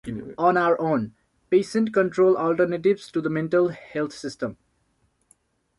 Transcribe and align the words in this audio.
On 0.35 0.57
our 0.57 0.81
own: 0.81 1.13
Patient 1.51 1.91
-controlled 1.91 2.35
alternatives 2.35 3.11
to 3.11 3.21
the 3.21 3.29
mental 3.29 3.67
health 3.67 4.13
system. 4.13 4.57